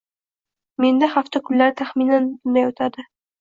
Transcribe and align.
Menda 0.85 1.09
hafta 1.17 1.41
kunlari 1.49 1.75
taxminan 1.83 2.27
bunday 2.41 2.67
o'tadi 2.73 3.07